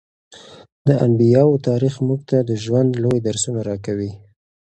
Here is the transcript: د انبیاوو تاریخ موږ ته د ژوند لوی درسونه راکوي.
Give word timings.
د 0.87 0.89
انبیاوو 1.05 1.63
تاریخ 1.67 1.95
موږ 2.07 2.21
ته 2.29 2.37
د 2.49 2.51
ژوند 2.63 2.89
لوی 3.03 3.19
درسونه 3.27 3.59
راکوي. 3.69 4.11